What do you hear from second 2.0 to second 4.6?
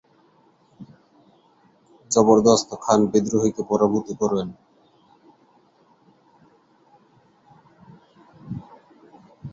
জবরদস্ত খান বিদ্রোহীকে পরাভূত করেন।